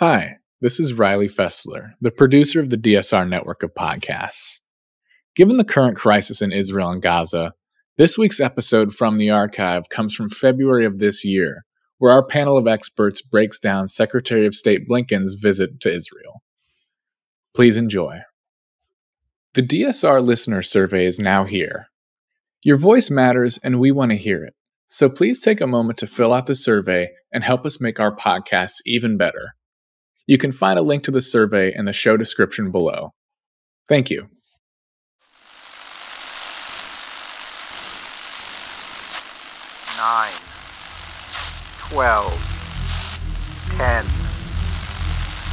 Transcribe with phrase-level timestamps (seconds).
[0.00, 4.60] Hi, this is Riley Fessler, the producer of the DSR network of podcasts.
[5.34, 7.54] Given the current crisis in Israel and Gaza,
[7.96, 11.64] this week's episode from the archive comes from February of this year,
[11.96, 16.44] where our panel of experts breaks down Secretary of State Blinken's visit to Israel.
[17.52, 18.20] Please enjoy.
[19.54, 21.88] The DSR listener survey is now here.
[22.62, 24.54] Your voice matters, and we want to hear it.
[24.86, 28.14] So please take a moment to fill out the survey and help us make our
[28.14, 29.56] podcasts even better.
[30.30, 33.14] You can find a link to the survey in the show description below.
[33.88, 34.28] Thank you.
[39.96, 40.34] Nine,
[41.88, 42.38] twelve,
[43.78, 44.04] ten,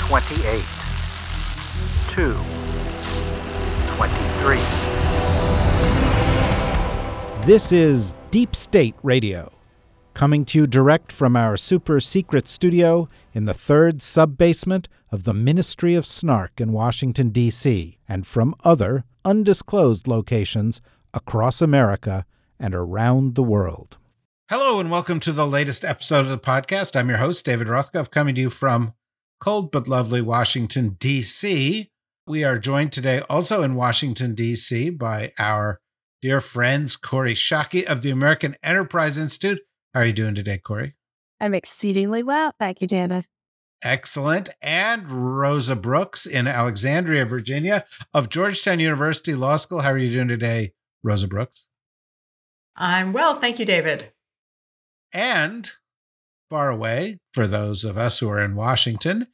[0.10, 0.66] twenty-eight,
[2.10, 2.38] two,
[3.96, 4.60] twenty-three.
[7.46, 9.54] This is Deep State Radio,
[10.16, 15.26] coming to you direct from our super secret studio in the third sub basement of
[15.26, 20.80] the Ministry of Snark in Washington, D.C., and from other undisclosed locations
[21.14, 22.26] across America
[22.58, 23.98] and around the world.
[24.50, 26.96] Hello, and welcome to the latest episode of the podcast.
[26.96, 28.94] I'm your host, David Rothkopf, coming to you from
[29.42, 31.92] cold but lovely Washington, D.C.
[32.26, 34.92] We are joined today also in Washington, D.C.
[34.92, 35.82] by our
[36.22, 39.60] dear friends, Kori Schake of the American Enterprise Institute.
[39.96, 40.94] How are you doing today, Kori?
[41.40, 42.54] I'm exceedingly well.
[42.60, 43.28] Thank you, David.
[43.82, 44.50] Excellent.
[44.62, 49.80] And Rosa Brooks in Alexandria, Virginia, of Georgetown University Law School.
[49.80, 51.68] How are you doing today, Rosa Brooks?
[52.76, 53.36] I'm well.
[53.36, 54.12] Thank you, David.
[55.14, 55.72] And
[56.50, 59.28] far away, for those of us who are in Washington,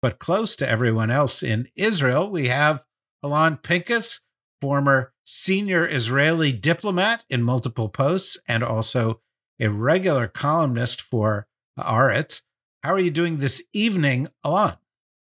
[0.00, 2.82] but close to everyone else in Israel, we have
[3.22, 4.20] Alon Pinkas,
[4.62, 9.20] former senior Israeli diplomat in multiple posts and also
[9.60, 11.46] a regular columnist for
[11.78, 12.42] Haaretz.
[12.82, 14.76] How are you doing this evening, Alon?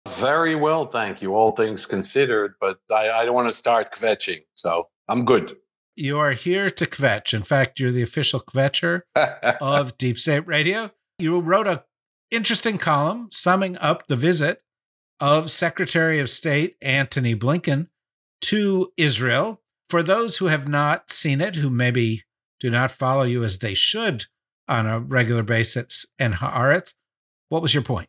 [0.08, 1.36] Very well, thank you.
[1.36, 5.58] All things considered, but I, I don't want to start kvetching, so I'm good.
[5.96, 7.34] You are here to kvetch.
[7.34, 9.02] In fact, you're the official kvetcher
[9.62, 10.92] of Deep State Radio.
[11.20, 11.86] You wrote a
[12.32, 14.62] interesting column summing up the visit
[15.20, 17.88] of Secretary of State Antony Blinken
[18.42, 19.62] to Israel.
[19.90, 22.24] For those who have not seen it, who maybe
[22.64, 24.24] do not follow you as they should
[24.70, 26.94] on a regular basis in Haaretz,
[27.50, 28.08] what was your point?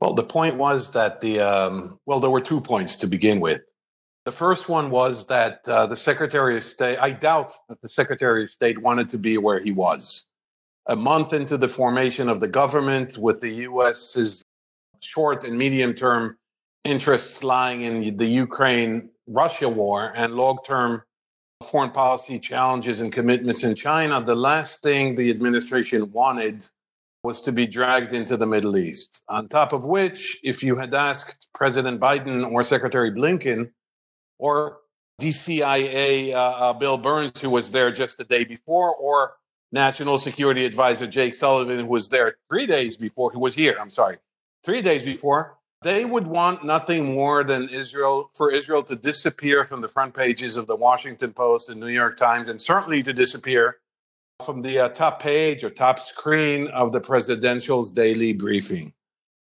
[0.00, 3.62] Well, the point was that the, um, well, there were two points to begin with.
[4.26, 8.44] The first one was that uh, the Secretary of State, I doubt that the Secretary
[8.44, 10.28] of State wanted to be where he was.
[10.86, 14.44] A month into the formation of the government, with the US's
[15.00, 16.38] short and medium term
[16.84, 21.02] interests lying in the Ukraine Russia war and long term
[21.62, 26.68] foreign policy challenges and commitments in China, the last thing the administration wanted
[27.22, 29.22] was to be dragged into the Middle East.
[29.28, 33.70] On top of which, if you had asked President Biden or Secretary Blinken,
[34.38, 34.80] or
[35.20, 39.36] DCIA uh, uh, Bill Burns, who was there just the day before, or
[39.72, 43.90] National Security Advisor Jake Sullivan, who was there three days before, who was here, I'm
[43.90, 44.18] sorry,
[44.64, 49.82] three days before, they would want nothing more than Israel, for Israel to disappear from
[49.82, 53.76] the front pages of the Washington Post and New York Times, and certainly to disappear
[54.44, 58.92] from the uh, top page or top screen of the presidential's daily briefing.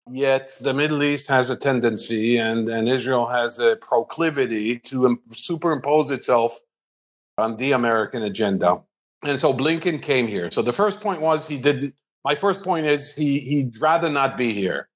[0.09, 6.11] Yet the Middle East has a tendency, and, and Israel has a proclivity to superimpose
[6.11, 6.59] itself
[7.39, 8.83] on the American agenda.
[9.23, 10.51] And so Blinken came here.
[10.51, 11.95] So the first point was he didn't.
[12.25, 14.90] My first point is he he'd rather not be here,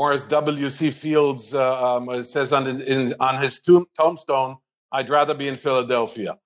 [0.00, 0.92] or as W.C.
[0.92, 4.56] Fields uh, um, says on in, on his tomb, tombstone,
[4.90, 6.38] I'd rather be in Philadelphia.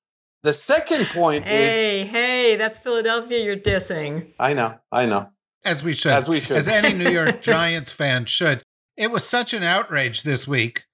[0.43, 3.45] The second point hey, is hey, hey, that's Philadelphia.
[3.45, 4.33] You're dissing.
[4.41, 5.29] I know, I know.
[5.65, 6.11] As we should.
[6.11, 6.57] As we should.
[6.57, 8.65] As any New York Giants fan should.
[8.97, 10.87] It was such an outrage this week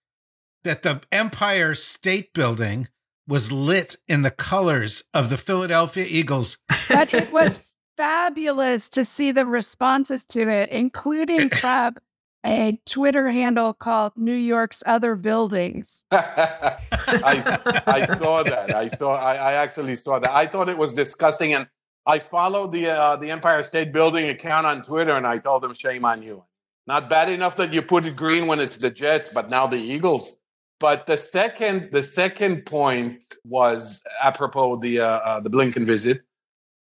[0.62, 2.88] that the Empire State Building
[3.26, 6.58] was lit in the colors of the Philadelphia Eagles.
[6.90, 7.60] But it was
[7.96, 11.94] fabulous to see the responses to it, including from
[12.44, 16.04] a Twitter handle called New York's Other Buildings.
[16.12, 16.78] I,
[17.86, 18.74] I saw that.
[18.74, 19.14] I saw.
[19.14, 20.30] I, I actually saw that.
[20.30, 21.68] I thought it was disgusting, and
[22.06, 25.74] I followed the uh, the Empire State Building account on Twitter, and I told them,
[25.74, 26.44] "Shame on you."
[26.86, 29.78] Not bad enough that you put it green when it's the Jets, but now the
[29.78, 30.36] Eagles.
[30.80, 36.22] But the second the second point was apropos the uh, uh, the Blinken visit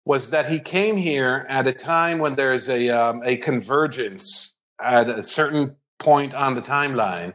[0.06, 5.10] was that he came here at a time when there's a um, a convergence at
[5.10, 7.34] a certain point on the timeline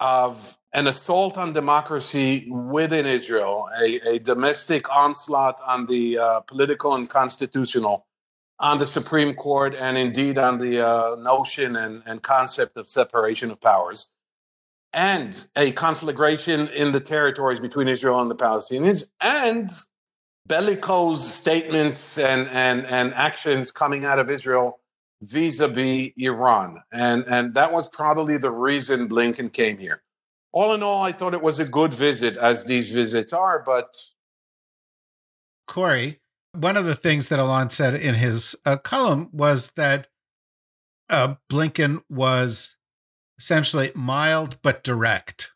[0.00, 6.94] of an assault on democracy within Israel, a, a domestic onslaught on the uh, political
[6.94, 8.06] and constitutional
[8.58, 13.50] on the Supreme Court and indeed on the uh, notion and, and concept of separation
[13.50, 14.12] of powers
[14.92, 19.70] and a conflagration in the territories between Israel and the Palestinians and
[20.46, 24.79] bellicose statements and, and, and actions coming out of Israel
[25.22, 26.82] vis-a-vis Iran.
[26.92, 30.02] And, and that was probably the reason Blinken came here.
[30.52, 33.94] All in all, I thought it was a good visit, as these visits are, but
[35.68, 36.20] Kori,
[36.52, 40.08] one of the things that Alon said in his uh, column was that
[41.08, 42.76] uh, Blinken was
[43.38, 45.52] essentially mild but direct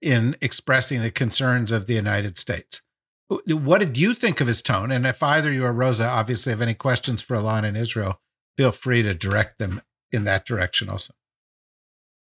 [0.00, 2.82] in expressing the concerns of the United States.
[3.28, 4.90] What did you think of his tone?
[4.90, 8.20] And if either you or Rosa obviously have any questions for Alon in Israel,
[8.60, 9.80] feel free to direct them
[10.12, 11.14] in that direction also.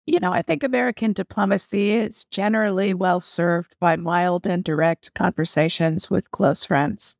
[0.06, 6.08] You know, I think American diplomacy is generally well served by mild and direct conversations
[6.08, 7.16] with close friends.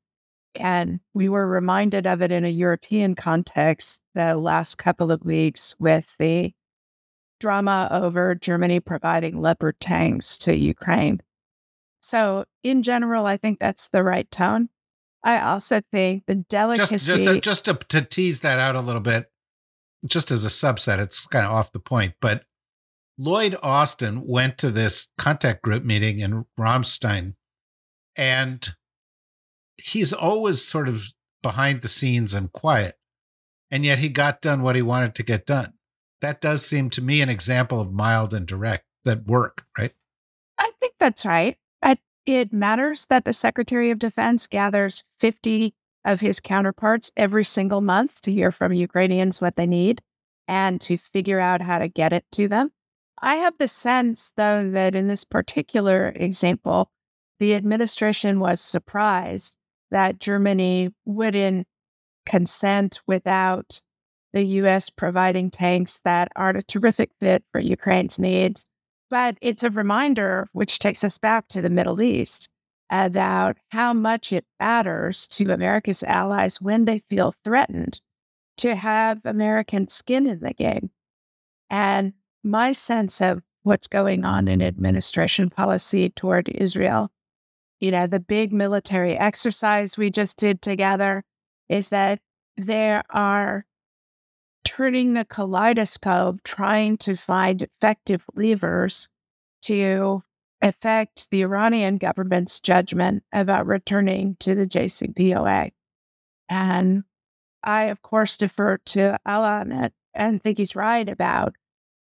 [0.54, 5.74] And we were reminded of it in a European context the last couple of weeks
[5.78, 6.54] with the
[7.40, 11.20] drama over Germany providing Leopard tanks to Ukraine.
[12.00, 14.70] So, in general, I think that's the right tone.
[15.24, 16.96] I also think the delicacy.
[16.96, 19.30] Just, just, uh, just to, to tease that out a little bit,
[20.06, 22.44] just as a subset, it's kind of off the point, but
[23.16, 27.36] Lloyd Austin went to this contact group meeting in Ramstein,
[28.16, 28.74] and
[29.78, 31.04] he's always sort of
[31.42, 32.98] behind the scenes and quiet,
[33.70, 35.74] and yet he got done what he wanted to get done.
[36.20, 39.92] That does seem to me an example of mild and direct that work, right?
[40.58, 41.56] I think that's right.
[41.82, 45.74] I, it matters that the Secretary of Defense gathers 50
[46.04, 50.02] of his counterparts every single month to hear from Ukrainians what they need
[50.46, 52.72] and to figure out how to get it to them.
[53.20, 56.90] I have the sense, though, that in this particular example,
[57.38, 59.56] the administration was surprised
[59.90, 61.66] that Germany wouldn't
[62.26, 63.80] consent without
[64.32, 68.66] the US providing tanks that are a terrific fit for Ukraine's needs
[69.10, 72.48] but it's a reminder, which takes us back to the Middle East,
[72.90, 78.00] about how much it matters to America's allies when they feel threatened
[78.56, 80.90] to have American skin in the game.
[81.70, 82.12] And
[82.42, 87.10] my sense of what's going on in administration policy toward Israel,
[87.80, 91.24] you know, the big military exercise we just did together
[91.68, 92.20] is that
[92.56, 93.64] there are
[94.64, 99.08] turning the kaleidoscope, trying to find effective levers
[99.62, 100.22] to
[100.60, 105.72] affect the Iranian government's judgment about returning to the JCPOA.
[106.48, 107.04] And
[107.62, 111.54] I, of course, defer to Alon and think he's right about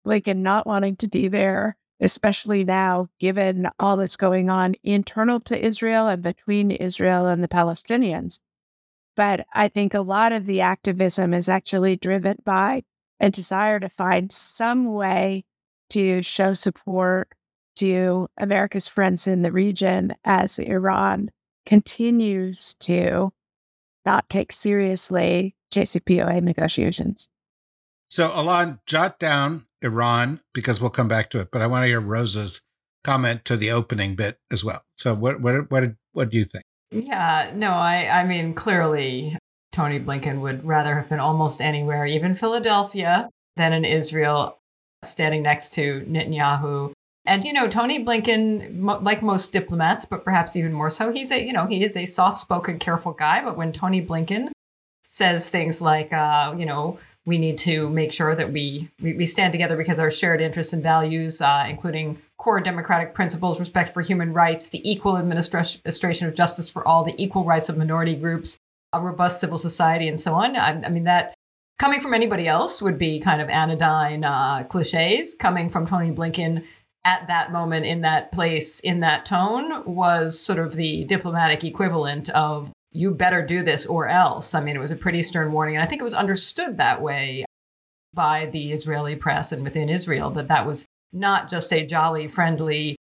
[0.06, 5.66] Blinken not wanting to be there, especially now, given all that's going on internal to
[5.66, 8.40] Israel and between Israel and the Palestinians.
[9.16, 12.84] But I think a lot of the activism is actually driven by
[13.20, 15.46] a desire to find some way
[15.92, 17.30] to show support
[17.78, 21.30] to America's friends in the region as Iran
[21.66, 23.32] continues to
[24.06, 27.30] not take seriously JCPOA negotiations.
[28.10, 31.88] So, Alon, jot down Iran because we'll come back to it, but I want to
[31.88, 32.62] hear Rosa's
[33.04, 34.84] comment to the opening bit as well.
[34.96, 36.64] So, what what what what do you think?
[36.96, 39.38] Yeah, no, I, I mean, clearly
[39.74, 44.58] Tony Blinken would rather have been almost anywhere, even Philadelphia, than in Israel,
[45.04, 46.94] standing next to Netanyahu.
[47.26, 51.46] And, you know, Tony Blinken, like most diplomats, but perhaps even more so, he's a,
[51.46, 53.44] you know, he is a soft spoken, careful guy.
[53.44, 54.52] But when Tony Blinken
[55.04, 59.26] says things like, uh, you know, we need to make sure that we, we, we
[59.26, 64.04] stand together because our shared interests and values, uh, including core democratic principles, respect for
[64.04, 68.60] human rights, the equal administration of justice for all, the equal rights of minority groups,
[68.94, 70.56] a robust civil society, and so on.
[70.56, 71.34] I, I mean, that
[71.80, 75.34] coming from anybody else would be kind of anodyne uh, cliches.
[75.34, 76.64] Coming from Tony Blinken
[77.04, 82.30] at that moment, in that place, in that tone, was sort of the diplomatic equivalent
[82.30, 84.54] of you better do this or else.
[84.54, 85.78] I mean, it was a pretty stern warning.
[85.78, 87.44] And I think it was understood that way
[88.14, 92.96] by the Israeli press and within Israel that that was not just a jolly, friendly,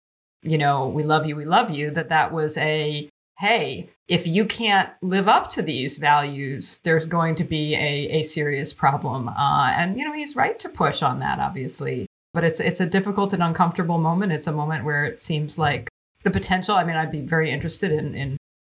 [0.42, 4.44] you know, we love you, we love you, that that was a, hey, if you
[4.44, 9.28] can't live up to these values, there's going to be a, a serious problem.
[9.28, 12.06] Uh, and, you know, he's right to push on that, obviously.
[12.34, 14.32] But it's, it's a difficult and uncomfortable moment.
[14.32, 15.88] It's a moment where it seems like
[16.22, 18.36] the potential, I mean, I'd be very interested in, in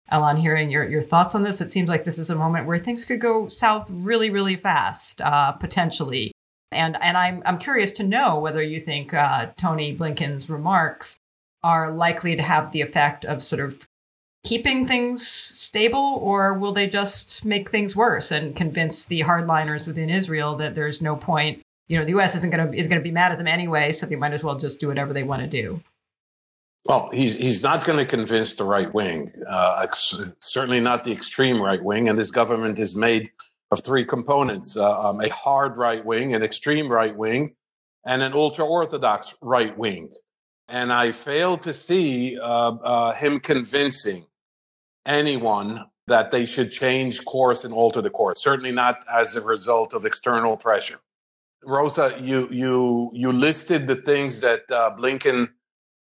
[0.09, 1.61] Alon, hearing your, your thoughts on this.
[1.61, 5.21] It seems like this is a moment where things could go south really, really fast,
[5.21, 6.31] uh, potentially.
[6.71, 11.17] And, and I'm, I'm curious to know whether you think uh, Tony Blinken's remarks
[11.63, 13.87] are likely to have the effect of sort of
[14.43, 20.09] keeping things stable, or will they just make things worse and convince the hardliners within
[20.09, 21.61] Israel that there's no point?
[21.87, 22.35] You know, the U.S.
[22.35, 24.43] isn't going to is going to be mad at them anyway, so they might as
[24.43, 25.81] well just do whatever they want to do.
[26.85, 29.31] Well, he's he's not going to convince the right wing.
[29.47, 29.85] Uh,
[30.39, 32.09] certainly not the extreme right wing.
[32.09, 33.29] And this government is made
[33.71, 37.55] of three components: uh, um, a hard right wing, an extreme right wing,
[38.05, 40.13] and an ultra orthodox right wing.
[40.67, 42.43] And I fail to see uh,
[42.83, 44.25] uh, him convincing
[45.05, 48.41] anyone that they should change course and alter the course.
[48.41, 50.99] Certainly not as a result of external pressure.
[51.63, 55.49] Rosa, you you you listed the things that uh, Blinken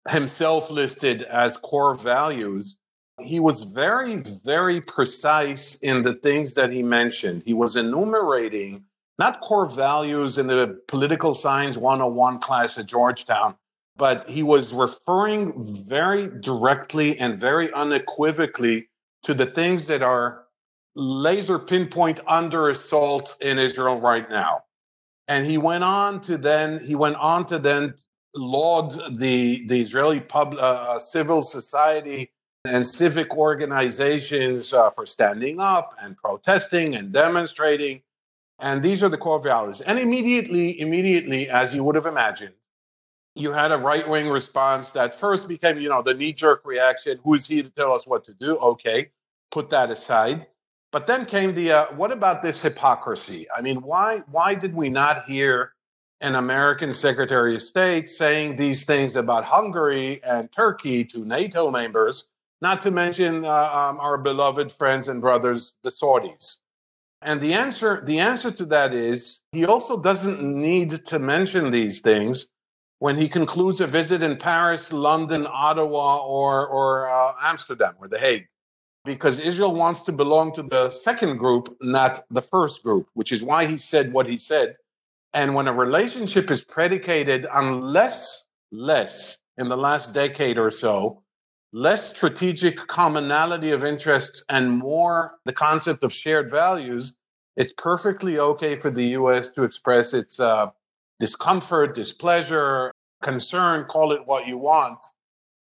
[0.08, 2.78] himself listed as core values.
[3.20, 7.42] He was very, very precise in the things that he mentioned.
[7.44, 8.84] He was enumerating
[9.18, 13.56] not core values in the political science 101 class at Georgetown,
[13.96, 15.52] but he was referring
[15.86, 18.88] very directly and very unequivocally
[19.24, 20.44] to the things that are
[20.94, 24.62] laser pinpoint under assault in Israel right now.
[25.26, 27.94] And he went on to then he went on to then
[28.34, 32.30] laud the the Israeli pub, uh, uh, civil society
[32.68, 38.02] and civic organizations uh, for standing up and protesting and demonstrating.
[38.58, 39.80] And these are the core values.
[39.80, 42.54] And immediately, immediately, as you would have imagined,
[43.34, 47.20] you had a right wing response that first became, you know, the knee jerk reaction.
[47.24, 48.56] Who is he to tell us what to do?
[48.58, 49.10] Okay,
[49.50, 50.48] put that aside.
[50.90, 53.46] But then came the uh, what about this hypocrisy?
[53.54, 55.74] I mean, why why did we not hear
[56.20, 62.28] an American Secretary of State saying these things about Hungary and Turkey to NATO members,
[62.60, 66.60] not to mention uh, um, our beloved friends and brothers, the Saudis.
[67.22, 72.00] And the answer, the answer to that is he also doesn't need to mention these
[72.00, 72.46] things
[73.00, 78.18] when he concludes a visit in Paris, London, Ottawa, or, or uh, Amsterdam or The
[78.18, 78.46] Hague,
[79.04, 83.42] because Israel wants to belong to the second group, not the first group, which is
[83.42, 84.76] why he said what he said
[85.34, 91.22] and when a relationship is predicated on less, less in the last decade or so,
[91.72, 97.18] less strategic commonality of interests and more the concept of shared values,
[97.56, 100.68] it's perfectly okay for the US to express its uh,
[101.20, 104.98] discomfort, displeasure, concern, call it what you want,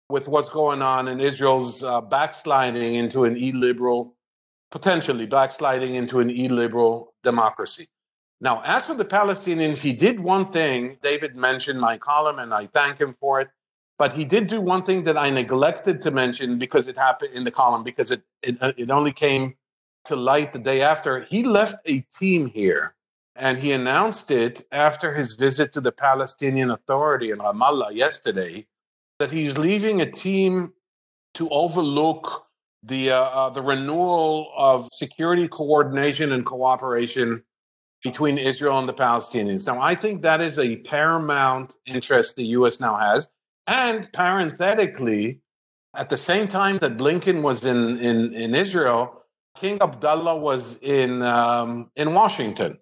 [0.09, 4.15] with what's going on in Israel's uh, backsliding into an illiberal,
[4.71, 7.87] potentially backsliding into an illiberal democracy.
[8.41, 10.97] Now, as for the Palestinians, he did one thing.
[11.01, 13.47] David mentioned my column, and I thank him for it.
[13.97, 17.45] But he did do one thing that I neglected to mention because it happened in
[17.45, 19.55] the column, because it, it, uh, it only came
[20.05, 21.21] to light the day after.
[21.21, 22.95] He left a team here,
[23.35, 28.67] and he announced it after his visit to the Palestinian Authority in Ramallah yesterday
[29.19, 30.73] that he's leaving a team
[31.35, 32.45] to overlook
[32.83, 37.43] the, uh, uh, the renewal of security coordination and cooperation
[38.03, 39.65] between Israel and the Palestinians.
[39.65, 42.79] Now, I think that is a paramount interest the U.S.
[42.79, 43.27] now has.
[43.67, 45.41] And parenthetically,
[45.95, 49.23] at the same time that Blinken was in, in, in Israel,
[49.55, 52.77] King Abdullah was in, um, in Washington.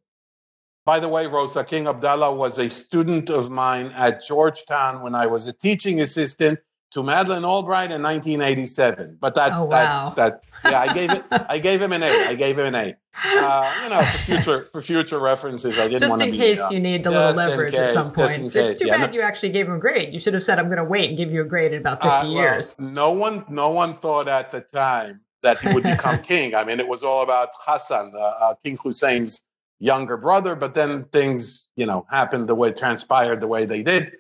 [0.86, 5.28] By the way, Rosa, King Abdullah was a student of mine at Georgetown when I
[5.28, 6.60] was a teaching assistant
[6.94, 9.18] to Madeleine Albright in 1987.
[9.20, 10.14] But that's oh, wow.
[10.16, 10.72] that's that.
[10.72, 11.24] Yeah, I gave it.
[11.32, 12.28] I gave him an A.
[12.28, 12.96] I gave him an A.
[13.26, 16.70] Uh, you know, for future for future references, I didn't just in be, case uh,
[16.72, 18.40] you need the little leverage case, at some point.
[18.40, 20.14] It's too yeah, bad no, you actually gave him a grade.
[20.14, 22.02] You should have said, "I'm going to wait and give you a grade in about
[22.02, 25.84] 50 uh, well, years." No one, no one thought at the time that he would
[25.84, 26.56] become king.
[26.56, 29.44] I mean, it was all about Hassan, uh, uh, King Hussein's
[29.80, 30.56] younger brother.
[30.56, 34.14] But then things, you know, happened the way transpired the way they did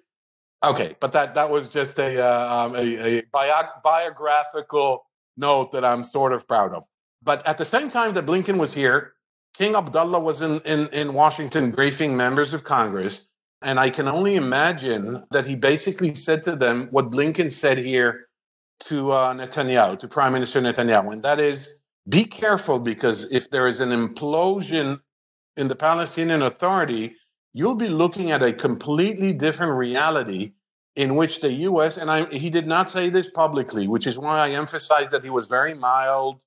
[0.63, 5.05] Okay, but that that was just a uh, um, a, a bio- biographical
[5.35, 6.85] note that I'm sort of proud of.
[7.21, 9.13] But at the same time that Blinken was here,
[9.53, 13.29] King Abdullah was in, in, in Washington briefing members of Congress.
[13.61, 18.27] And I can only imagine that he basically said to them what Blinken said here
[18.81, 21.79] to uh, Netanyahu, to Prime Minister Netanyahu, and that is
[22.09, 24.99] be careful because if there is an implosion
[25.55, 27.15] in the Palestinian Authority,
[27.53, 30.53] you'll be looking at a completely different reality
[30.95, 34.39] in which the US, and I, he did not say this publicly, which is why
[34.39, 36.39] I emphasize that he was very mild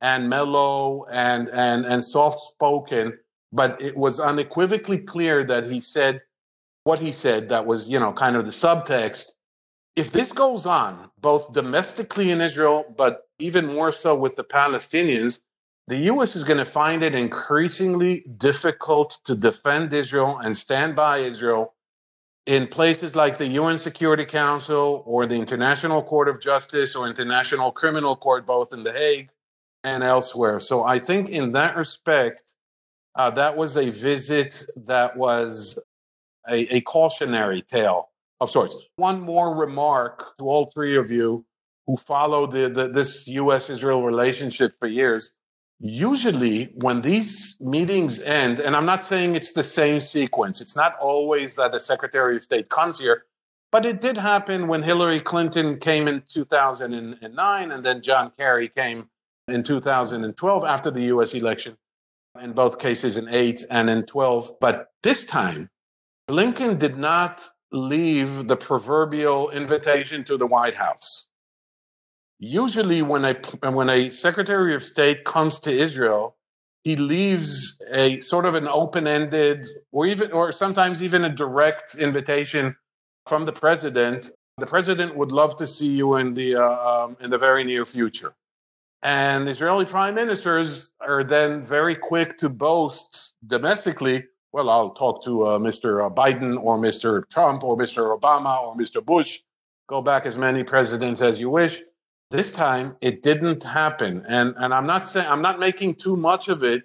[0.00, 3.18] and mellow and, and, and soft spoken,
[3.52, 6.20] but it was unequivocally clear that he said
[6.84, 9.26] what he said that was, you know, kind of the subtext.
[9.96, 15.40] If this goes on, both domestically in Israel, but even more so with the Palestinians,
[15.88, 16.36] the U.S.
[16.36, 21.74] is going to find it increasingly difficult to defend Israel and stand by Israel
[22.44, 27.72] in places like the UN Security Council or the International Court of Justice or International
[27.72, 29.30] Criminal Court, both in The Hague
[29.82, 30.60] and elsewhere.
[30.60, 32.54] So I think in that respect,
[33.14, 35.82] uh, that was a visit that was
[36.46, 38.76] a, a cautionary tale of sorts.
[38.96, 41.46] One more remark to all three of you
[41.86, 43.70] who follow the, the this U.S.
[43.70, 45.34] Israel relationship for years.
[45.80, 50.96] Usually, when these meetings end, and I'm not saying it's the same sequence, it's not
[50.98, 53.26] always that the Secretary of State comes here,
[53.70, 59.08] but it did happen when Hillary Clinton came in 2009 and then John Kerry came
[59.46, 61.76] in 2012 after the US election,
[62.40, 64.54] in both cases in 8 and in 12.
[64.60, 65.70] But this time,
[66.28, 71.27] Blinken did not leave the proverbial invitation to the White House.
[72.40, 73.34] Usually, when a,
[73.70, 76.36] when a Secretary of State comes to Israel,
[76.84, 82.76] he leaves a sort of an open-ended or even or sometimes even a direct invitation
[83.26, 87.30] from the president the president would love to see you in the uh, um, in
[87.30, 88.34] the very near future
[89.02, 95.46] and Israeli prime ministers are then very quick to boast domestically, well, I'll talk to
[95.46, 96.12] uh, Mr.
[96.14, 97.28] Biden or Mr.
[97.30, 98.18] Trump or Mr.
[98.18, 99.04] Obama or Mr.
[99.04, 99.40] Bush.
[99.88, 101.82] Go back as many presidents as you wish.
[102.30, 104.24] This time it didn't happen.
[104.28, 106.84] And, and I'm not saying, I'm not making too much of it,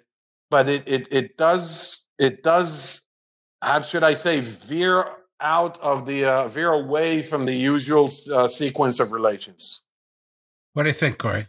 [0.50, 3.02] but it, it, it does, it does,
[3.60, 5.04] how should I say, veer
[5.40, 9.82] out of the, uh, veer away from the usual uh, sequence of relations.
[10.72, 11.48] What do you think, Kori?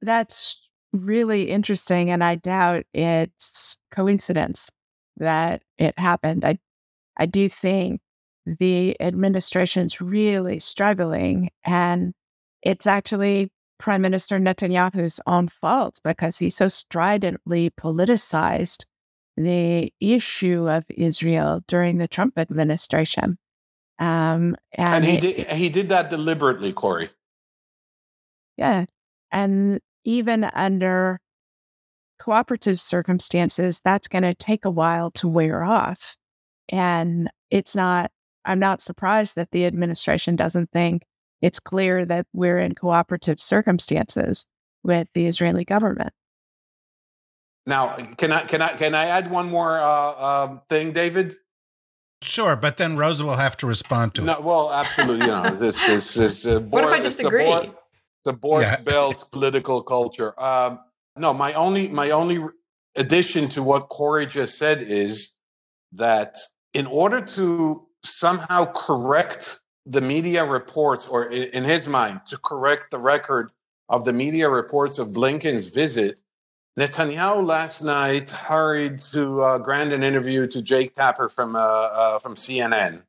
[0.00, 2.10] That's really interesting.
[2.10, 4.70] And I doubt it's coincidence
[5.18, 6.44] that it happened.
[6.44, 6.58] I,
[7.18, 8.00] I do think
[8.46, 11.50] the administration's really struggling.
[11.64, 12.14] And
[12.62, 18.84] it's actually Prime Minister Netanyahu's own fault because he so stridently politicized
[19.36, 23.38] the issue of Israel during the Trump administration.
[23.98, 27.10] Um, and, and he did he did that deliberately, Kori.
[28.56, 28.84] Yeah,
[29.30, 31.20] and even under
[32.18, 36.16] cooperative circumstances, that's going to take a while to wear off.
[36.68, 38.10] And it's not,
[38.44, 41.02] I'm not surprised that the administration doesn't think
[41.40, 44.46] it's clear that we're in cooperative circumstances
[44.82, 46.12] with the Israeli government.
[47.66, 51.34] Now, can I can I can I add one more uh, uh, thing, David?
[52.22, 54.42] Sure, but then Rosa will have to respond to no, it.
[54.42, 55.26] Well, absolutely.
[55.26, 56.46] You know, this is.
[56.46, 57.70] Uh, what if I just agree?
[58.24, 58.80] the Borscht yeah.
[58.80, 60.38] Belt political culture.
[60.40, 60.80] Um,
[61.16, 62.44] no, my only my only
[62.96, 65.34] addition to what Kori just said is
[65.92, 66.36] that
[66.74, 72.98] in order to somehow correct the media reports, or in his mind, to correct the
[72.98, 73.50] record
[73.88, 76.20] of the media reports of Blinken's visit,
[76.78, 82.18] Netanyahu last night hurried to uh, grant an interview to Jake Tapper from uh, uh,
[82.20, 83.02] from CNN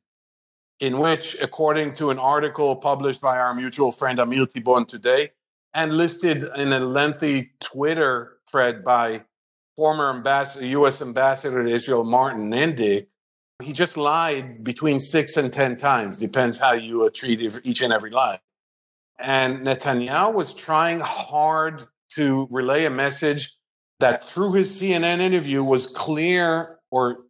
[0.80, 5.30] in which, according to an article published by our mutual friend Amir Tibon today,
[5.72, 9.22] and listed in a lengthy Twitter thread by
[9.76, 11.00] former ambassador, U.S.
[11.00, 13.06] ambassador to Israel, Martin Indyk,
[13.62, 18.10] he just lied between six and 10 times, depends how you treat each and every
[18.10, 18.38] lie.
[19.18, 23.56] And Netanyahu was trying hard to relay a message
[24.00, 27.24] that through his CNN interview was clear or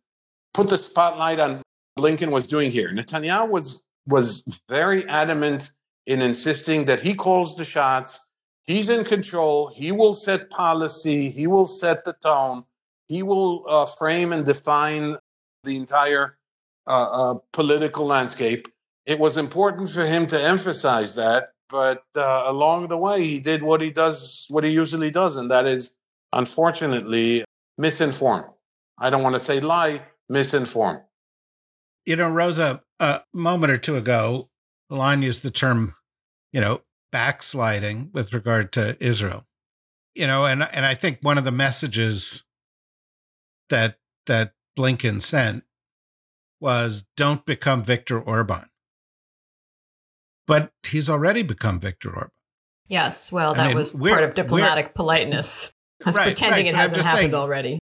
[0.55, 1.63] put the spotlight on
[1.99, 2.91] Blinken was doing here.
[2.91, 5.73] Netanyahu was was very adamant
[6.07, 8.19] in insisting that he calls the shots.
[8.65, 9.73] He's in control.
[9.75, 11.31] He will set policy.
[11.31, 12.65] He will set the tone.
[13.07, 15.17] He will uh, frame and define
[15.65, 16.37] the entire
[16.87, 18.69] uh, uh, political landscape.
[19.07, 23.63] It was important for him to emphasize that, but uh, along the way, he did
[23.63, 25.95] what he does, what he usually does, and that is,
[26.33, 27.45] unfortunately,
[27.81, 28.53] misinform.
[28.99, 31.03] I don't want to say lie, misinform.
[32.07, 34.49] You know, Rosa, a moment or two ago,
[34.91, 35.95] Alon used the term,
[36.53, 39.47] you know, backsliding with regard to Israel.
[40.15, 42.45] You know, and and I think one of the messages
[43.71, 45.65] that that Blinken sent
[46.61, 48.69] was don't become Viktor Orban.
[50.47, 52.31] But he's already become Viktor Orban.
[52.89, 55.73] Yes, well, that I mean, was part of diplomatic politeness.
[56.05, 57.79] That's right, pretending right, it hasn't happened saying, already.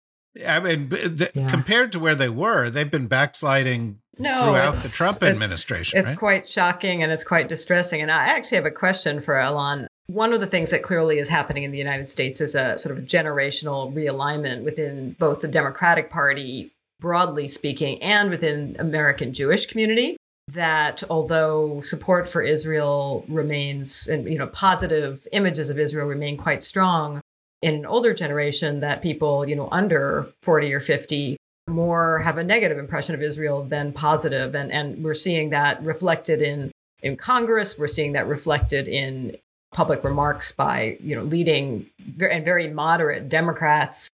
[0.46, 1.50] I mean, the, yeah.
[1.50, 5.98] compared to where they were, they've been backsliding no, throughout the Trump administration.
[5.98, 6.18] It's, right?
[6.18, 8.00] quite shocking and it's quite distressing.
[8.00, 9.86] And I actually have a question for Alon.
[10.08, 12.96] One of the things that clearly is happening in the United States is a sort
[12.96, 20.16] of generational realignment within both the Democratic Party, broadly speaking, and within American Jewish community.
[20.52, 26.62] That although support for Israel remains, and you know, positive images of Israel remain quite
[26.62, 27.20] strong,
[27.62, 31.36] in an older generation that people, you know, under 40 or 50
[31.68, 34.54] more have a negative impression of Israel than positive.
[34.54, 36.70] And, and we're seeing that reflected in,
[37.02, 37.78] in Congress.
[37.78, 39.36] We're seeing that reflected in
[39.72, 41.86] public remarks by, you know, leading
[42.20, 44.10] and very moderate Democrats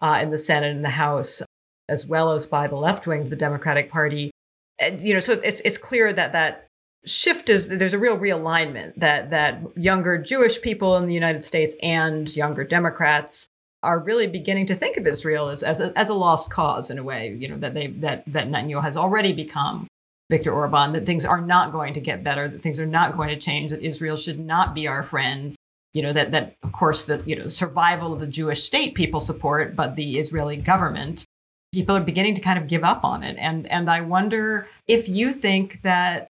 [0.00, 1.42] uh, in the Senate and the House,
[1.90, 4.30] as well as by the left wing of the Democratic Party.
[4.78, 6.66] And, you know, so it's, it's clear that that
[7.04, 11.74] shift is there's a real realignment that that younger Jewish people in the United States
[11.82, 13.48] and younger Democrats
[13.82, 16.98] are really beginning to think of Israel as as a, as a lost cause in
[16.98, 17.34] a way.
[17.38, 19.86] You know that they that that Netanyahu has already become
[20.30, 20.92] Viktor Orban.
[20.92, 22.48] That things are not going to get better.
[22.48, 23.70] That things are not going to change.
[23.70, 25.54] That Israel should not be our friend.
[25.94, 29.20] You know that that of course the you know survival of the Jewish state people
[29.20, 31.24] support, but the Israeli government
[31.72, 33.36] people are beginning to kind of give up on it.
[33.38, 36.28] And and I wonder if you think that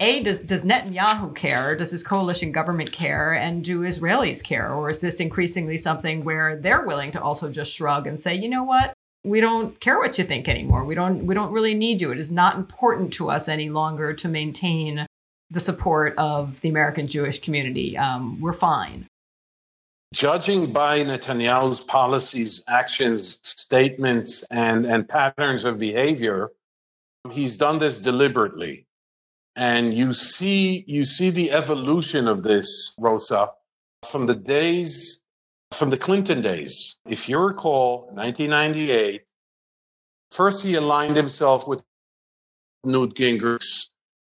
[0.00, 1.76] a does does Netanyahu care?
[1.76, 3.32] Does his coalition government care?
[3.32, 4.72] And do Israelis care?
[4.72, 8.48] Or is this increasingly something where they're willing to also just shrug and say, you
[8.48, 8.92] know what?
[9.24, 10.84] We don't care what you think anymore.
[10.84, 12.12] We don't we don't really need you.
[12.12, 15.06] It is not important to us any longer to maintain
[15.50, 17.96] the support of the American Jewish community.
[17.96, 19.06] Um, we're fine.
[20.14, 26.50] Judging by Netanyahu's policies, actions, statements, and, and patterns of behavior,
[27.30, 28.86] he's done this deliberately.
[29.54, 33.50] And you see you see the evolution of this rosa
[34.08, 35.22] from the days
[35.72, 36.96] from the clinton days.
[37.06, 39.24] If you recall 1998
[40.30, 41.82] first he aligned himself with
[42.84, 43.88] newt gingrich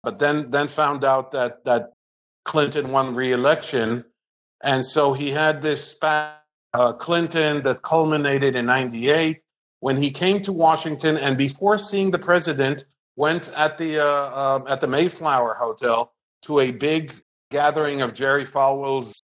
[0.01, 1.93] but then then found out that that
[2.43, 4.03] clinton won re-election
[4.63, 9.41] and so he had this uh, clinton that culminated in 98
[9.79, 14.63] when he came to washington and before seeing the president went at the uh, uh,
[14.67, 17.13] at the Mayflower Hotel to a big
[17.49, 19.25] gathering of Jerry Falwell's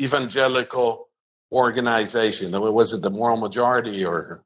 [0.00, 1.08] evangelical
[1.52, 2.52] organization.
[2.52, 4.44] Was it the Moral Majority or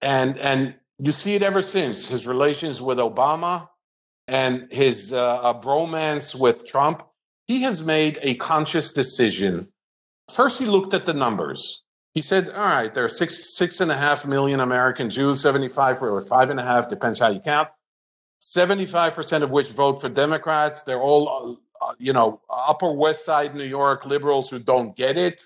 [0.00, 3.68] and and you see it ever since his relations with Obama
[4.26, 7.02] and his uh, bromance with Trump.
[7.48, 9.72] He has made a conscious decision.
[10.30, 11.82] First, he looked at the numbers.
[12.14, 15.68] He said, "All right, there are six six and a half million American Jews, seventy
[15.68, 17.68] five or five and a half, depends how you count."
[18.40, 20.84] 75% of which vote for Democrats.
[20.84, 25.42] They're all, uh, you know, Upper West Side New York liberals who don't get it.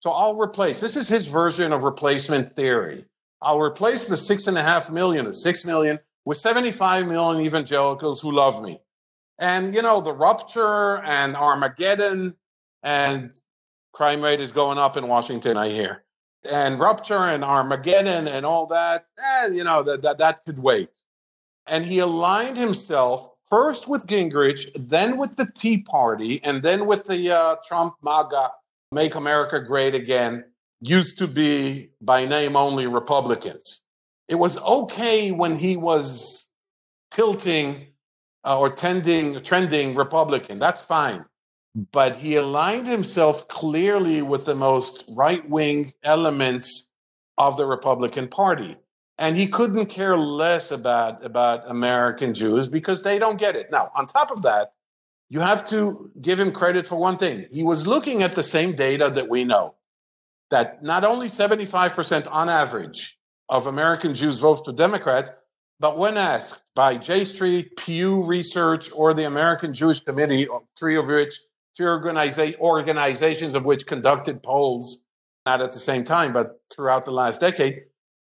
[0.00, 3.04] So I'll replace, this is his version of replacement theory.
[3.40, 8.20] I'll replace the six and a half million, the six million, with 75 million evangelicals
[8.20, 8.80] who love me.
[9.42, 12.34] And, you know, the rupture and Armageddon
[12.82, 13.30] and
[13.92, 16.04] crime rate is going up in Washington, I hear.
[16.50, 20.88] And rupture and Armageddon and all that, eh, you know, that, that, that could wait
[21.66, 27.04] and he aligned himself first with Gingrich, then with the Tea Party, and then with
[27.04, 28.50] the uh, Trump MAGA,
[28.92, 30.44] Make America Great Again,
[30.80, 33.82] used to be by name only Republicans.
[34.28, 36.48] It was okay when he was
[37.10, 37.88] tilting
[38.44, 40.58] uh, or tending, trending Republican.
[40.58, 41.24] That's fine.
[41.74, 46.88] But he aligned himself clearly with the most right wing elements
[47.38, 48.76] of the Republican Party
[49.18, 53.70] and he couldn't care less about about American Jews because they don't get it.
[53.70, 54.72] Now, on top of that,
[55.28, 57.46] you have to give him credit for one thing.
[57.52, 59.74] He was looking at the same data that we know
[60.50, 63.16] that not only 75% on average
[63.48, 65.30] of American Jews vote for Democrats,
[65.82, 70.46] but when asked by J Street, Pew Research, or the American Jewish Committee,
[70.78, 71.34] three of which
[71.76, 75.02] three organiza- organizations of which conducted polls,
[75.44, 77.82] not at the same time, but throughout the last decade,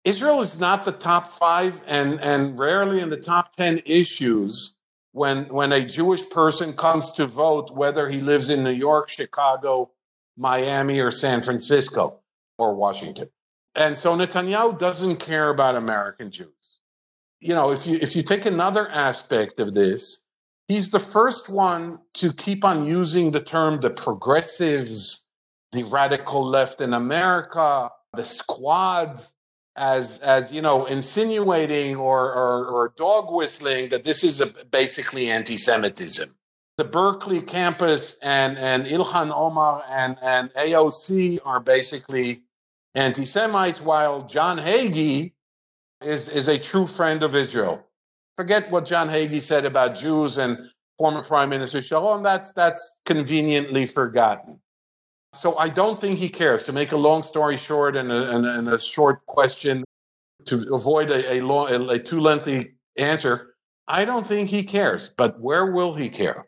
[0.06, 4.78] Israel is not the top five and, and rarely in the top 10 issues
[5.12, 9.92] when, when a Jewish person comes to vote, whether he lives in New York, Chicago,
[10.38, 12.20] Miami, or San Francisco
[12.58, 13.28] or Washington.
[13.76, 16.61] And so Netanyahu doesn't care about American Jews.
[17.42, 20.20] You know, if you, if you take another aspect of this,
[20.68, 25.28] he's the first one to keep on using the term the progressives,
[25.72, 29.34] the radical left in America, the squads
[29.76, 35.30] as as you know insinuating or, or, or dog whistling that this is a, basically
[35.30, 36.36] anti-Semitism.
[36.78, 42.44] The Berkeley campus and and Ilhan Omar and and AOC are basically
[42.96, 45.32] anti-Semites, while John Hagee
[46.02, 47.86] is is a true friend of Israel.
[48.38, 50.58] Forget what John Hagee said about Jews and
[50.98, 52.24] former Prime Minister Sharon.
[52.24, 54.60] That's that's conveniently forgotten.
[55.34, 56.64] So I don't think he cares.
[56.66, 59.84] To make a long story short and a, and and a short question,
[60.46, 63.56] to avoid a, a, long, a, a too lengthy answer,
[63.88, 65.12] I don't think he cares.
[65.16, 66.48] But where will he care?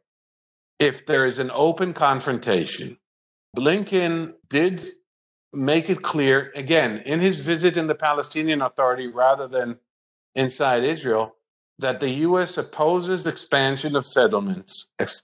[0.79, 2.97] If there is an open confrontation,
[3.55, 4.83] Blinken did
[5.53, 9.77] make it clear again in his visit in the Palestinian Authority rather than
[10.35, 11.35] inside Israel
[11.79, 12.57] that the U.S.
[12.57, 15.23] opposes expansion of settlements, ex-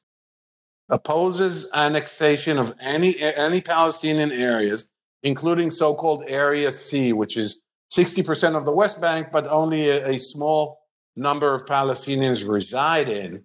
[0.89, 4.87] opposes annexation of any any Palestinian areas,
[5.23, 7.61] including so-called Area C, which is
[7.91, 10.79] 60% of the West Bank, but only a, a small
[11.15, 13.43] number of Palestinians reside in.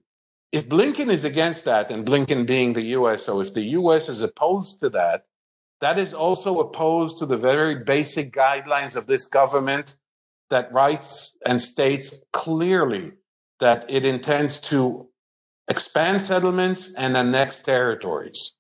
[0.53, 4.09] If Blinken is against that, and Blinken being the U.S., so if the U.S.
[4.09, 5.25] is opposed to that,
[5.81, 9.97] that is also opposed to the very basic guidelines of this government
[10.51, 13.13] that writes and states clearly
[13.61, 15.09] that it intends to
[15.69, 18.57] expand settlements and annex territories.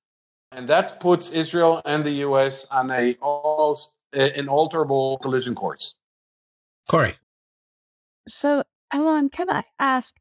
[0.53, 2.67] And that puts Israel and the U.S.
[2.71, 5.97] on a almost eh, inalterable collision course.
[6.89, 7.15] Kori.
[8.29, 10.17] So, Alon, can I ask,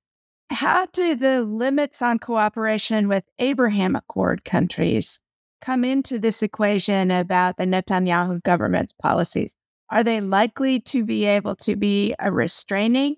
[0.49, 5.19] how do the limits on cooperation with Abraham Accord countries
[5.63, 9.55] come into this equation about the Netanyahu government's policies?
[9.89, 13.15] Are they likely to be able to be a restraining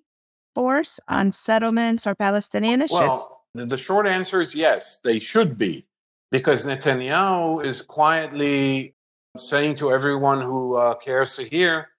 [0.54, 3.00] force on settlements or Palestinian issues?
[3.00, 5.88] Well, the short answer is yes, they should be,
[6.32, 8.94] because Netanyahu is quietly
[9.38, 11.90] saying to everyone who uh, cares to hear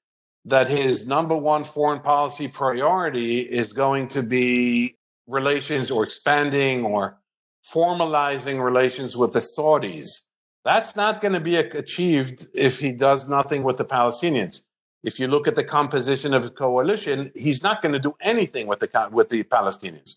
[0.45, 7.19] that his number one foreign policy priority is going to be relations or expanding or
[7.67, 10.26] formalizing relations with the Saudis.
[10.67, 14.63] That's not going to be achieved if he does nothing with the Palestinians.
[15.05, 18.67] If you look at the composition of the coalition, he's not going to do anything
[18.67, 20.17] with the with the Palestinians.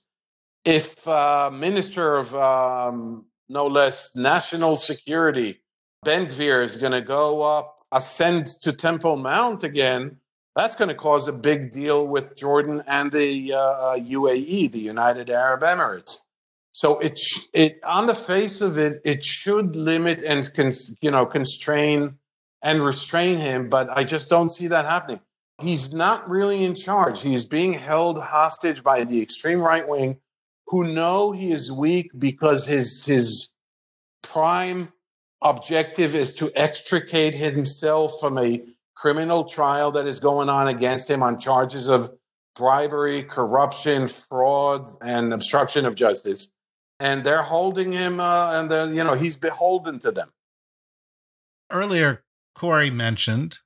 [0.65, 5.61] If uh, Minister of um, no less national security
[6.03, 10.17] Ben Gvir is going to go up, ascend to Temple Mount again,
[10.55, 15.29] that's going to cause a big deal with Jordan and the uh, UAE, the United
[15.29, 16.21] Arab Emirates.
[16.71, 17.19] So it,
[17.53, 22.17] it on the face of it, it should limit and cons, you know constrain
[22.61, 25.21] and restrain him, but I just don't see that happening.
[25.61, 27.21] He's not really in charge.
[27.21, 30.19] He's being held hostage by the extreme right wing,
[30.67, 33.49] who know he is weak because his his
[34.21, 34.93] prime
[35.41, 38.63] objective is to extricate himself from a
[38.95, 42.11] criminal trial that is going on against him on charges of
[42.55, 46.49] bribery, corruption, fraud, and obstruction of justice.
[46.99, 50.31] And they're holding him, uh, and then you know he's beholden to them.
[51.71, 52.23] Earlier,
[52.55, 53.59] Kori mentioned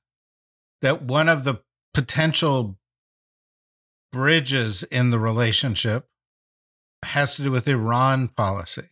[0.82, 2.78] that one of the potential
[4.12, 6.08] bridges in the relationship
[7.02, 8.90] has to do with Iran policy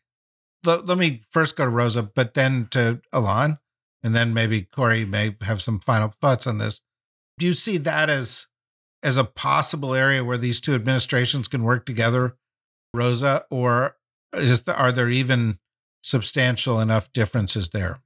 [0.65, 3.59] let, let me first go to Rosa, but then to Alon,
[4.03, 6.83] and then maybe Kori may have some final thoughts on this.
[7.39, 8.47] Do you see that as
[9.05, 12.37] as a possible area where these two administrations can work together,
[12.95, 13.97] Rosa, or
[14.35, 15.59] is the, are there even
[16.03, 18.01] substantial enough differences there?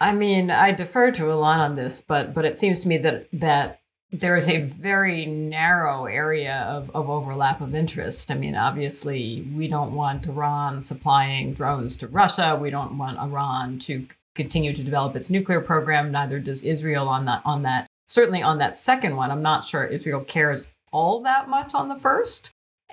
[0.00, 3.28] I mean, I defer to Alon on this, but but it seems to me that
[3.32, 3.80] that
[4.12, 8.30] there is a very narrow area of, of overlap of interest.
[8.30, 12.56] I mean, obviously, we don't want Iran supplying drones to Russia.
[12.60, 16.12] We don't want Iran to continue to develop its nuclear program.
[16.12, 17.42] Neither does Israel on that.
[17.44, 21.74] On that, certainly on that second one, I'm not sure Israel cares all that much
[21.74, 22.50] on the first.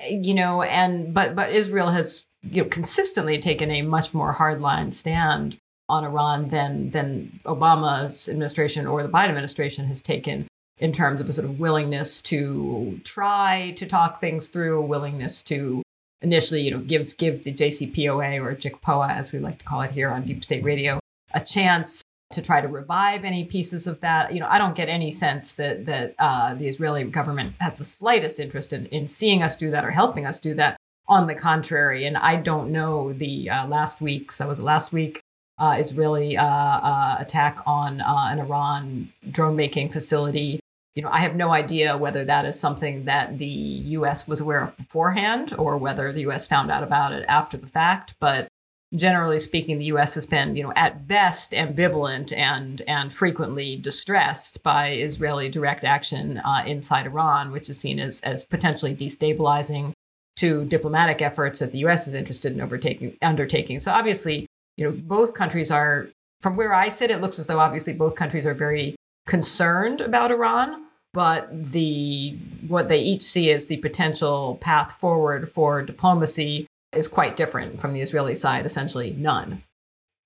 [0.10, 4.92] You know, and but but Israel has you know consistently taken a much more hardline
[4.92, 5.58] stand
[5.90, 11.30] on Iran than than Obama's administration or the Biden administration has taken in terms of
[11.30, 15.84] a sort of willingness to try to talk things through, a willingness to
[16.22, 19.92] initially, you know, give give the JCPOA or JCPOA, as we like to call it
[19.92, 21.00] here on Deep State Radio,
[21.34, 22.02] a chance
[22.32, 24.34] to try to revive any pieces of that.
[24.34, 27.86] You know, I don't get any sense that that uh, the Israeli government has the
[27.86, 30.78] slightest interest in, in seeing us do that or helping us do that.
[31.12, 34.94] On the contrary, and I don't know the uh, last week, so was it last
[34.94, 35.20] week,
[35.60, 40.62] uh, Israeli uh, uh, attack on uh, an Iran drone making facility
[40.96, 44.62] you know, I have no idea whether that is something that the US was aware
[44.62, 48.16] of beforehand or whether the US found out about it after the fact.
[48.20, 48.48] But
[48.94, 54.64] generally speaking, the US has been, you know, at best ambivalent and and frequently distressed
[54.64, 59.94] by Israeli direct action uh, inside Iran, which is seen as as potentially destabilizing
[60.38, 63.80] to diplomatic efforts that the US is interested in overtaking undertaking.
[63.80, 66.10] So obviously, you know, both countries are
[66.42, 68.96] from where I sit, it looks as though obviously both countries are very
[69.28, 75.82] concerned about Iran, but the what they each see as the potential path forward for
[75.82, 78.66] diplomacy is quite different from the Israeli side.
[78.66, 79.64] Essentially, none.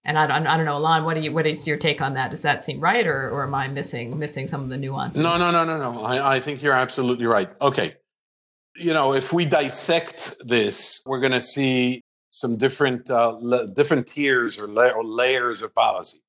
[0.07, 2.29] And I, I, don't know, Alon, what do you what is your take on that?
[2.29, 5.21] Does that seem right, or, or am I missing missing some of the nuances?
[5.21, 6.01] No, no, no, no, no.
[6.01, 7.49] I, I think you're absolutely right.
[7.59, 7.95] Okay,
[8.77, 14.59] you know, if we dissect this, we're going to see some different uh, different tiers
[14.59, 16.19] or, la- or layers of policy.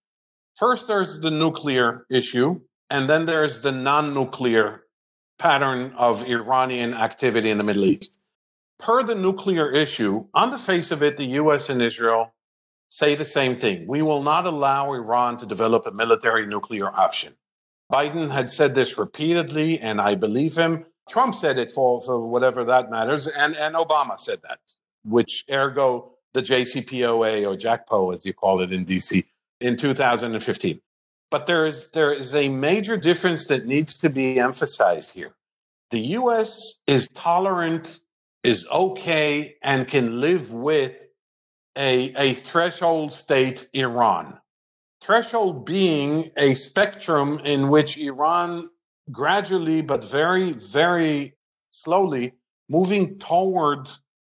[0.56, 4.85] First, there's the nuclear issue, and then there's the non nuclear
[5.38, 8.18] pattern of Iranian activity in the Middle East.
[8.78, 12.35] Per the nuclear issue, on the face of it, the US and Israel
[12.88, 13.87] say the same thing.
[13.87, 17.35] We will not allow Iran to develop a military nuclear option.
[17.92, 20.87] Biden had said this repeatedly, and I believe him.
[21.09, 24.59] Trump said it for, for whatever that matters, and, and Obama said that,
[25.05, 29.25] which ergo the JCPOA or JACPO, as you call it in DC,
[29.61, 30.81] in 2015.
[31.31, 35.35] But there is, there is a major difference that needs to be emphasized here.
[35.90, 38.01] The US is tolerant,
[38.42, 41.09] is okay, and can live with
[41.77, 44.38] a, a threshold state Iran.
[45.01, 48.71] Threshold being a spectrum in which Iran
[49.11, 51.35] gradually, but very, very
[51.69, 52.35] slowly,
[52.69, 53.88] moving toward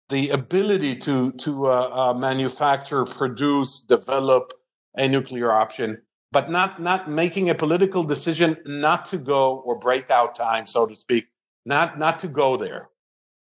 [0.09, 4.53] the ability to, to uh, uh, manufacture, produce, develop
[4.95, 6.03] a nuclear option,
[6.33, 10.87] but not, not making a political decision not to go or break out time, so
[10.87, 11.27] to speak,
[11.65, 12.89] not, not to go there.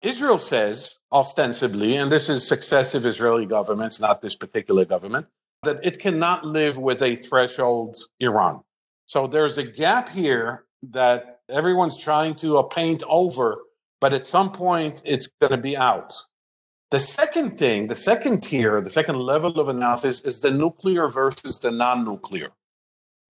[0.02, 5.28] Israel says, ostensibly, and this is successive Israeli governments, not this particular government,
[5.64, 8.62] that it cannot live with a threshold Iran.
[9.06, 13.60] So there's a gap here that everyone's trying to uh, paint over,
[14.02, 16.14] but at some point it's going to be out.
[16.92, 21.60] The second thing, the second tier, the second level of analysis is the nuclear versus
[21.60, 22.50] the non nuclear.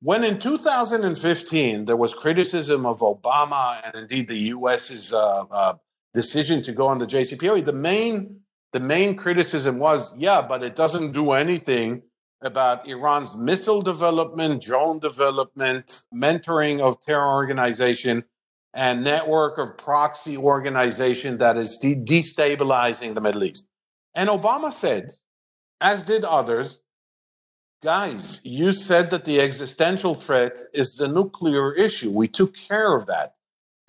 [0.01, 5.75] When in 2015 there was criticism of Obama and indeed the US's uh, uh,
[6.13, 8.41] decision to go on the JCPOA, the main
[8.73, 12.01] the main criticism was, yeah, but it doesn't do anything
[12.43, 18.23] about Iran's missile development, drone development, mentoring of terror organization,
[18.73, 23.67] and network of proxy organization that is de- destabilizing the Middle East.
[24.15, 25.11] And Obama said,
[25.79, 26.81] as did others,
[27.83, 32.11] guys, you said that the existential threat is the nuclear issue.
[32.11, 33.35] We took care of that.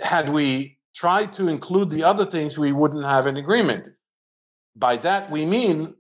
[0.01, 3.89] Had we tried to include the other things, we wouldn't have an agreement.
[4.77, 5.95] By that, we mean,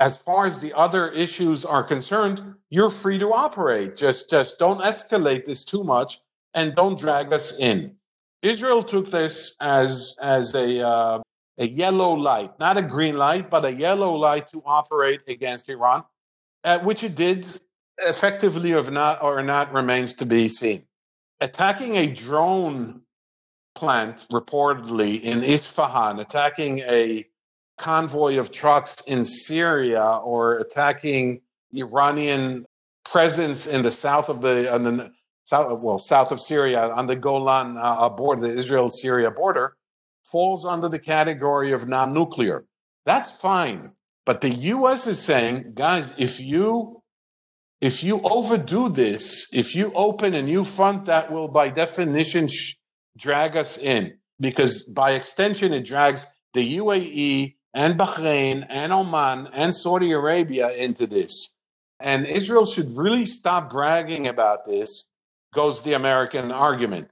[0.00, 3.96] as far as the other issues are concerned, you're free to operate.
[3.96, 6.20] Just, just don't escalate this too much
[6.54, 7.94] and don't drag us in.
[8.42, 11.20] Israel took this as as a uh,
[11.58, 16.04] a yellow light, not a green light, but a yellow light to operate against Iran,
[16.64, 17.46] uh, which it did
[17.98, 20.86] effectively or not or not remains to be seen.
[21.42, 23.02] Attacking a drone
[23.74, 27.26] plant reportedly in Isfahan, attacking a
[27.80, 31.40] convoy of trucks in Syria, or attacking
[31.74, 32.66] Iranian
[33.04, 35.10] presence in the south of the, the
[35.44, 39.76] south, well, south of Syria on the Golan uh, border, the Israel-Syria border,
[40.30, 42.66] falls under the category of non-nuclear.
[43.06, 43.92] That's fine,
[44.26, 45.06] but the U.S.
[45.06, 47.02] is saying, guys, if you
[47.80, 52.74] if you overdo this, if you open a new front, that will by definition sh-
[53.16, 59.74] drag us in, because by extension it drags the UAE and Bahrain and Oman and
[59.74, 61.50] Saudi Arabia into this.
[62.00, 65.08] And Israel should really stop bragging about this
[65.54, 67.08] goes the American argument.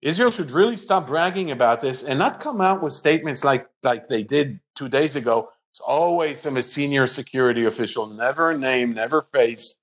[0.00, 4.08] Israel should really stop bragging about this and not come out with statements like, like
[4.08, 5.50] they did two days ago.
[5.70, 9.76] It's always from a senior security official, never name, never face.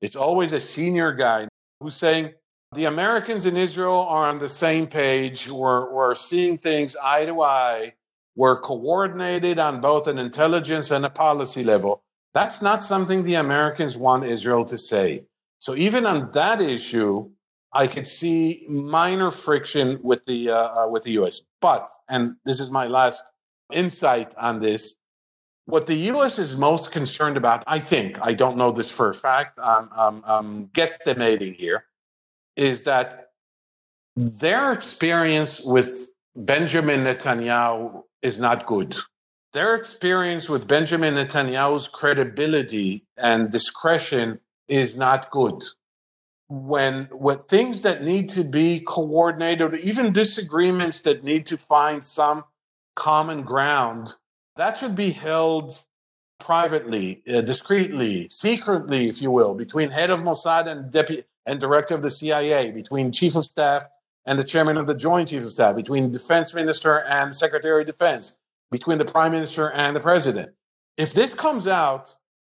[0.00, 1.48] It's always a senior guy
[1.80, 2.34] who's saying,
[2.74, 5.48] the Americans in Israel are on the same page.
[5.48, 7.94] We're, we're seeing things eye to eye.
[8.36, 12.02] We're coordinated on both an intelligence and a policy level.
[12.34, 15.24] That's not something the Americans want Israel to say.
[15.58, 17.30] So even on that issue,
[17.72, 21.42] I could see minor friction with the uh, uh, with the U.S.
[21.60, 23.22] But, and this is my last
[23.72, 24.96] insight on this,
[25.66, 26.38] what the U.S.
[26.38, 30.22] is most concerned about, I think, I don't know this for a fact, I'm, I'm,
[30.24, 31.86] I'm guesstimating here,
[32.54, 33.30] is that
[34.14, 38.96] their experience with Benjamin Netanyahu is not good.
[39.52, 45.62] Their experience with Benjamin Netanyahu's credibility and discretion is not good
[46.48, 52.44] when when things that need to be coordinated, even disagreements that need to find some
[52.94, 54.14] common ground,
[54.56, 55.84] that should be held
[56.38, 61.94] privately, uh, discreetly, secretly, if you will, between head of Mossad and deputy and director
[61.94, 63.86] of the CIA, between chief of staff
[64.26, 67.82] and the chairman of the Joint Chief of Staff, between the defense minister and secretary
[67.82, 68.34] of defense,
[68.70, 70.50] between the prime minister and the president.
[70.96, 72.10] If this comes out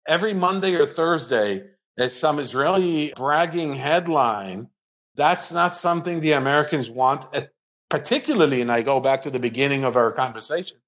[0.06, 1.64] every Monday or Thursday,
[1.96, 4.68] as some Israeli bragging headline,
[5.14, 7.46] that's not something the Americans want, eh,
[7.88, 10.78] particularly, and I go back to the beginning of our conversation,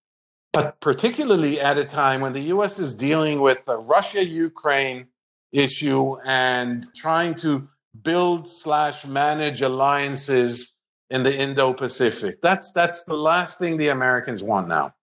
[0.53, 5.09] but particularly at a time when the US is dealing with the Russia Ukraine
[5.53, 7.69] issue and trying to
[8.01, 10.77] build slash manage alliances
[11.11, 12.41] in the Indo-Pacific.
[12.41, 14.95] That's that's the last thing the Americans want now.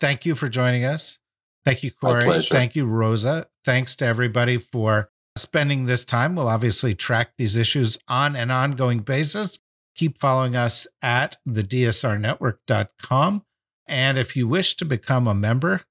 [0.00, 1.18] Thank you for joining us.
[1.64, 2.42] Thank you, Kori.
[2.42, 3.48] Thank you, Rosa.
[3.64, 6.36] Thanks to everybody for spending this time.
[6.36, 9.58] We'll obviously track these issues on an ongoing basis.
[9.96, 13.42] Keep following us at the dsrnetwork.com.
[13.88, 15.82] And if you wish to become a member,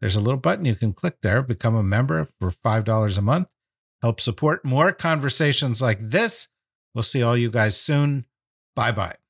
[0.00, 3.48] there's a little button you can click there, become a member for $5 a month.
[4.04, 6.48] Help support more conversations like this.
[6.94, 8.26] We'll see all you guys soon.
[8.76, 9.23] Bye bye.